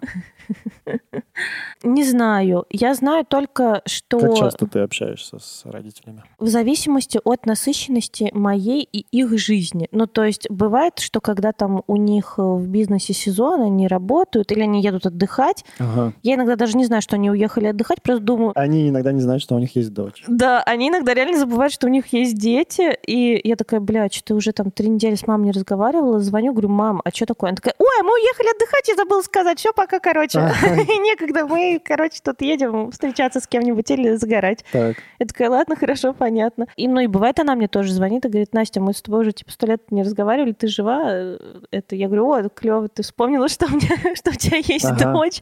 [1.83, 2.67] Не знаю.
[2.71, 4.19] Я знаю только, что...
[4.19, 6.23] Как часто ты общаешься с родителями?
[6.39, 9.89] в зависимости от насыщенности моей и их жизни.
[9.93, 14.53] Ну, то есть бывает, что когда там у них э, в бизнесе сезон, они работают
[14.53, 16.13] или они едут отдыхать, Ага.
[16.23, 19.43] я иногда даже не знаю, что они уехали отдыхать, просто думаю, Они иногда не знают,
[19.43, 20.23] что у них есть дочь.
[20.29, 24.29] да, они иногда реально забывают, что у них есть дети, и я такая, бля, что
[24.29, 27.51] ты уже там три недели с мамой не разговаривала, звоню, говорю, мам, а что такое?
[27.51, 30.39] Она такая, ой, мы уехали отдыхать, я забыла сказать, все, пока, короче.
[30.39, 30.77] Ага.
[31.01, 34.65] Некогда, мы, короче, тут едем встречаться с кем-нибудь или загорать.
[35.19, 36.67] Я такая, ладно, хорошо, понятно.
[36.77, 39.33] И, ну, и бывает, она мне тоже звонит и говорит, Настя, мы с тобой уже,
[39.33, 41.03] типа, сто лет не разговаривали, ты жива?
[41.07, 41.39] Э,
[41.71, 45.13] Это, я говорю, о, клево, ты вспомнила, что у меня, что у тебя есть Ага.
[45.13, 45.41] дочь.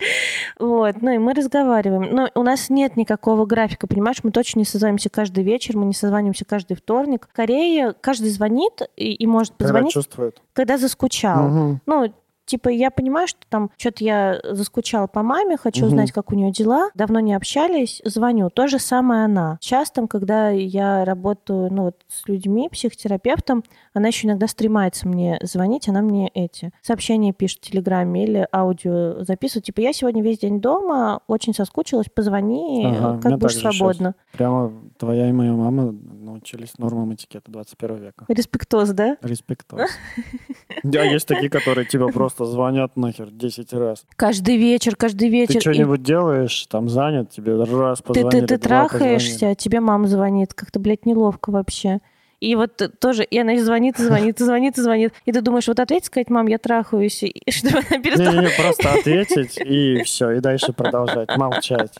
[0.59, 2.15] Вот, ну, и мы разговариваем.
[2.15, 5.95] Но у нас нет никакого графика, понимаешь, мы точно не созваниваемся каждый вечер, мы не
[5.95, 7.29] созваниваемся каждый вторник.
[7.33, 10.41] Скорее, каждый звонит и, и может Когда позвонить, чувствует.
[10.53, 11.49] когда заскучал.
[11.49, 11.81] Мгм.
[11.87, 12.13] Ну,
[12.49, 15.89] типа, я понимаю, что там что-то я заскучала по маме, хочу Мгм.
[15.89, 16.91] узнать, как у нее дела.
[16.95, 18.51] Давно не общались, звоню.
[18.51, 19.59] То же самое она.
[19.61, 23.63] Сейчас там, когда я работаю ну, вот, с людьми, психотерапевтом,
[23.95, 29.23] она еще иногда стремается мне звонить, она мне эти сообщения пишет в Телеграме или аудио
[29.25, 29.67] записывает.
[29.67, 34.15] Типа, я сегодня весь день дома, очень соскучилась, позвони, Ага, у как будешь свободно.
[34.33, 38.25] Прямо твоя и моя мама научились нормам этикета 21 века.
[38.29, 39.17] Респектоз, да?
[39.23, 39.91] Респектос.
[40.85, 44.05] Да, есть такие, которые тебе просто звонят нахер 10 раз.
[44.17, 45.55] Каждый вечер, каждый вечер.
[45.55, 49.53] Ты И что-нибудь делаешь, там занят, тебе раз ты, позвонили, ты, ты два трахаешься, позвонили.
[49.53, 50.55] а тебе мама звонит.
[50.55, 52.01] Как-то, блядь, неловко вообще.
[52.41, 55.13] И вот тоже, и она звонит, и звонит, и звонит, и звонит.
[55.25, 58.93] И ты думаешь, вот ответить, сказать, мам, я трахаюсь, и чтобы она перестала Не-не-не, просто
[58.99, 61.93] ответить и все, и дальше продолжать, молчать.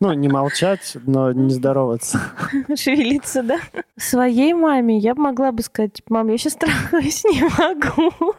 [0.00, 2.20] Ну, не молчать, но не здороваться.
[2.76, 3.58] шевелиться, да?
[3.96, 8.34] Своей маме я могла бы сказать, мам, я сейчас трахаюсь, не могу.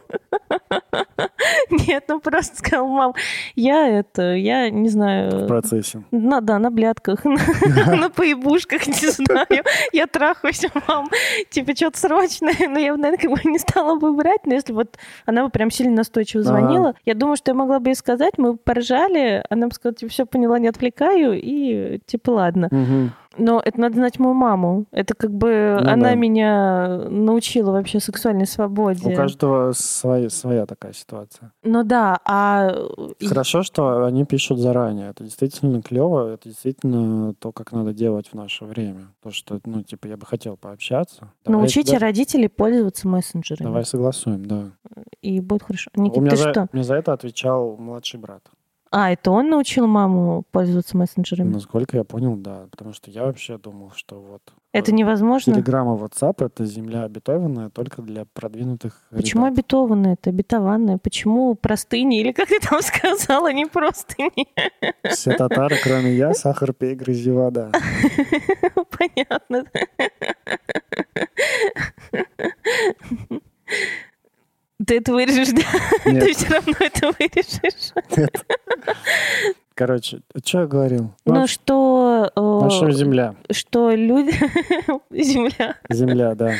[1.70, 3.14] Нет, ну просто сказал, мам,
[3.56, 6.02] я это, я не В знаю, процессе.
[6.10, 9.64] на, да, на блядках, на поебушках, не знаю.
[9.92, 11.08] Я трахаюсь, мам.
[11.50, 12.54] Типа, что-то срочное.
[12.68, 14.46] Но я бы, наверное, как бы не стала бы брать.
[14.46, 16.50] Но если вот она бы прям сильно настойчиво Ага.
[16.50, 20.10] звонила, я думаю, что я могла бы ей сказать, мы поржали, она бы сказала, типа,
[20.10, 22.68] все поняла, не отвлекаю, и типа, ладно.
[22.70, 23.12] Мгм.
[23.38, 24.86] Но это надо знать мою маму.
[24.90, 26.14] Это как бы Ну она да.
[26.14, 29.12] меня научила вообще сексуальной свободе.
[29.12, 31.52] У каждого своя, своя такая ситуация.
[31.62, 32.74] Ну да, а...
[33.26, 35.10] Хорошо, что они пишут заранее.
[35.10, 39.08] Это действительно клево, это действительно то, как надо делать в наше время.
[39.22, 41.30] То, что, ну, типа, я бы хотел пообщаться.
[41.44, 43.66] Давай- Научите да- родителей пользоваться мессенджерами.
[43.66, 44.64] Давай согласуем, да.
[45.22, 45.90] И будет хорошо.
[45.96, 46.68] У Никита, меня ты за, что?
[46.72, 48.42] мне за это отвечал младший брат.
[48.94, 51.54] А, это он научил маму пользоваться мессенджерами?
[51.54, 52.66] Насколько я понял, да.
[52.70, 54.42] Потому что я вообще думал, что вот...
[54.72, 55.54] это э, невозможно?
[55.54, 59.58] Телеграм и WhatsApp— это земля обетованная только для продвинутых Почему ребят.
[59.58, 60.12] обетованное?
[60.12, 60.98] Это обетованное.
[60.98, 62.20] Почему простыни?
[62.20, 64.46] Или как ты там сказала, не простыни?
[65.08, 67.72] Все татары, кроме я, сахар, пей, грызи вода.
[68.98, 69.64] Понятно.
[74.86, 75.62] Ты это вырежешь, да?
[76.10, 76.24] Нет.
[76.24, 77.92] Ты все равно это вырежешь.
[78.16, 78.46] Нет.
[79.74, 81.12] Короче, что я говорил?
[81.24, 82.30] Ну, что...
[82.36, 83.34] э, общем, земля.
[83.50, 84.32] что люди...
[85.10, 85.76] Земля.
[85.88, 86.54] Земля, да.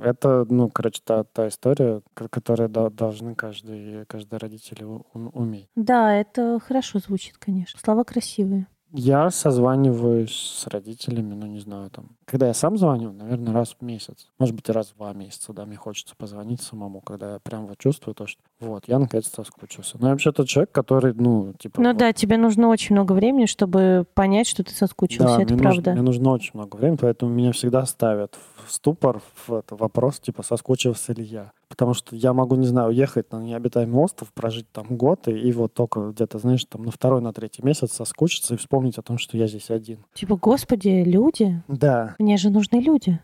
[0.00, 5.68] Это, ну, короче, та, та история, ко- которую до- должны каждый, каждый родитель уметь.
[5.76, 7.78] Да, это хорошо звучит, конечно.
[7.78, 8.66] Слова красивые.
[8.96, 12.10] Я созваниваюсь с родителями, ну, не знаю, там.
[12.26, 14.28] Когда я сам звоню, наверное, раз в месяц.
[14.38, 17.76] Может быть, раз в два месяца, да, мне хочется позвонить самому, когда я прям вот
[17.78, 19.96] чувствую то, что вот, я наконец-то соскучился.
[19.98, 21.80] Ну, я вообще тот человек, который, ну, типа...
[21.80, 25.38] Ну вот, да, тебе нужно очень много времени, чтобы понять, что ты соскучился.
[25.38, 25.90] Да, это мне правда.
[25.90, 30.20] Нужно, мне нужно очень много времени, поэтому меня всегда ставят в ступор в это, вопрос,
[30.20, 31.50] типа, соскучился ли я.
[31.74, 35.50] Потому что я могу, не знаю, уехать на необитаемый остров, прожить там год, и, и
[35.50, 39.18] вот только где-то, знаешь, там на второй, на третий месяц соскучиться и вспомнить о том,
[39.18, 39.98] что я здесь один.
[40.14, 41.60] Типа, господи, люди.
[41.66, 42.14] Да.
[42.20, 43.18] Мне же нужны люди.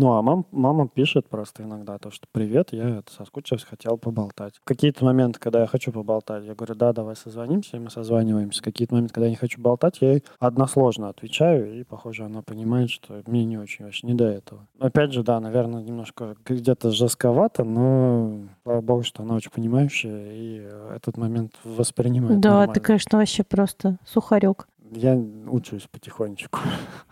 [0.00, 4.54] Ну, а мам, мама пишет просто иногда то, что «Привет, я это, соскучился, хотел поболтать».
[4.56, 8.60] В какие-то моменты, когда я хочу поболтать, я говорю «Да, давай созвонимся», и мы созваниваемся.
[8.60, 12.40] В какие-то моменты, когда я не хочу болтать, я ей односложно отвечаю, и, похоже, она
[12.40, 14.66] понимает, что мне не очень вообще не до этого.
[14.78, 20.60] Опять же, да, наверное, немножко где-то жестковато, но, слава богу, что она очень понимающая, и
[20.62, 22.72] э, этот момент воспринимает да, нормально.
[22.72, 24.66] ты, конечно, вообще просто сухарек.
[24.92, 26.58] Я учусь потихонечку.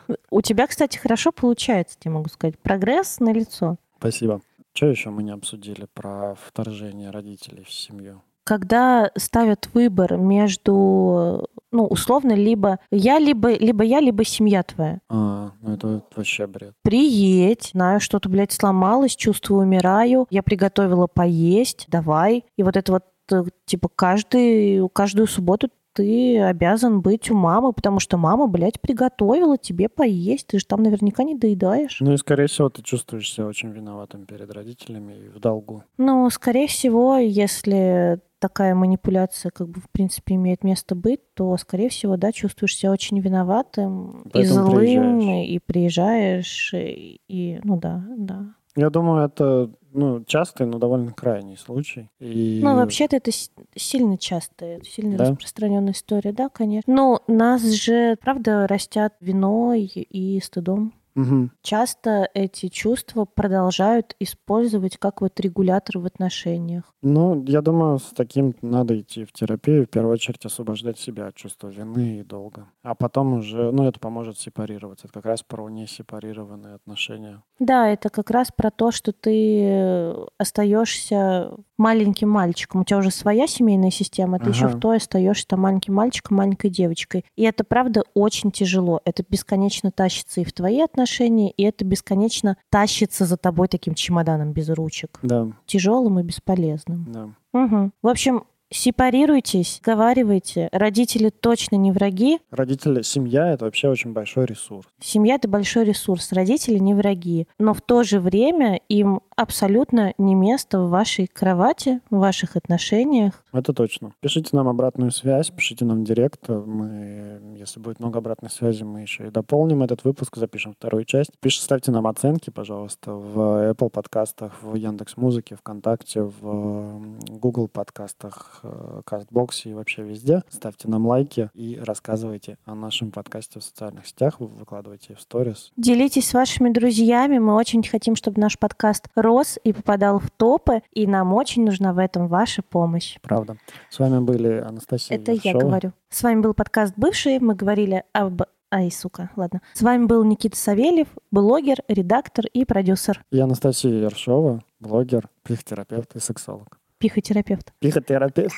[0.30, 2.58] У тебя, кстати, хорошо получается, тебе могу сказать.
[2.58, 3.76] Прогресс на лицо.
[3.98, 4.40] Спасибо.
[4.74, 8.22] Что еще мы не обсудили про вторжение родителей в семью?
[8.44, 15.00] Когда ставят выбор между, ну, условно, либо я, либо, либо я, либо семья твоя.
[15.10, 16.72] А, ну это вообще бред.
[16.82, 22.44] Приедь, знаю, что-то, блядь, сломалось, чувствую, умираю, я приготовила поесть, давай.
[22.56, 27.98] И вот это вот, э, типа, каждый, каждую субботу ты обязан быть у мамы, потому
[28.00, 30.46] что мама, блядь, приготовила тебе поесть.
[30.48, 31.98] Ты же там наверняка не доедаешь.
[32.00, 35.84] Ну и, скорее всего, ты чувствуешь себя очень виноватым перед родителями и в долгу.
[35.96, 41.88] Ну, скорее всего, если такая манипуляция, как бы, в принципе, имеет место быть, то, скорее
[41.88, 44.76] всего, да, чувствуешь себя очень виноватым и Поэтому злым,
[45.18, 45.48] приезжаешь.
[45.48, 48.54] и приезжаешь, и, и, ну да, да.
[48.76, 52.10] Я думаю, это ну, частый, но довольно крайний случай.
[52.20, 52.60] И...
[52.62, 53.30] Ну, вообще-то это
[53.74, 55.30] сильно частая, сильно Да?
[55.30, 56.92] распространенная история, да, конечно.
[56.92, 60.92] Но нас же, правда, растят виной и стыдом.
[61.14, 61.50] Мгм.
[61.62, 66.84] Часто эти чувства продолжают использовать как вот регулятор в отношениях.
[67.02, 71.34] Ну, я думаю, с таким надо идти в терапию, в первую очередь освобождать себя от
[71.34, 72.68] чувства вины и долга.
[72.82, 75.06] А потом уже, ну, это поможет сепарироваться.
[75.06, 77.42] Это как раз про несепарированные отношения.
[77.58, 82.80] Да, это как раз про то, что ты э, остаешься маленьким мальчиком.
[82.80, 84.76] У тебя уже своя семейная система, ты еще Ага.
[84.76, 87.24] в той остаешься там маленьким мальчиком, маленькой девочкой.
[87.36, 89.00] И это правда очень тяжело.
[89.04, 91.07] Это бесконечно тащится и в твои отношения,
[91.56, 95.18] и это бесконечно тащится за тобой таким чемоданом без ручек.
[95.22, 97.06] Да, Тяжелым и бесполезным.
[97.12, 97.28] да.
[97.52, 97.92] Мгм.
[98.02, 100.68] В общем, сепарируйтесь, говорите.
[100.72, 102.38] Родители точно не враги.
[102.50, 104.86] Родители, семья— это вообще очень большой ресурс.
[105.00, 107.46] Семья— это большой ресурс, родители не враги.
[107.58, 113.44] Но в то же время им абсолютно не место в вашей кровати, в ваших отношениях.
[113.52, 114.12] Это точно.
[114.20, 116.48] Пишите нам обратную связь, пишите нам директ.
[116.48, 121.30] Мы, если будет много обратной связи, мы еще и дополним этот выпуск, запишем вторую часть.
[121.40, 128.57] Пишите, ставьте нам оценки, пожалуйста, в Apple подкастах, в Яндекс Музыке, ВКонтакте, в Google подкастах,
[128.62, 130.42] э, Кастбоксе и вообще везде.
[130.48, 135.72] Ставьте нам лайки и рассказывайте о нашем подкасте в социальных сетях, вы выкладывайте в сторис.
[135.76, 137.38] Делитесь с вашими друзьями.
[137.38, 140.82] Мы очень хотим, чтобы наш подкаст рос и попадал в топы.
[140.92, 143.18] И нам очень нужна в этом ваша помощь.
[143.22, 143.56] Правда.
[143.90, 145.60] С вами были Анастасия Это я Ершова.
[145.60, 145.92] говорю.
[146.10, 147.38] С вами был подкаст «Бывший».
[147.38, 148.42] Мы говорили об...
[148.70, 149.62] Ай, сука, ладно.
[149.72, 153.24] С вами был Никита Савельев, блогер, редактор и продюсер.
[153.30, 156.77] И Анастасия Ершова, блогер, психотерапевт и сексолог.
[156.98, 157.72] Пихотерапевт.
[157.80, 158.54] Психотерапевт.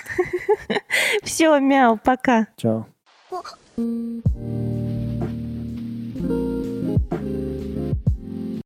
[1.23, 2.49] Все, мяу, пока.
[2.57, 2.87] Чао.